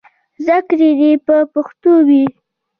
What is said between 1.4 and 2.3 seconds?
پښتو وي.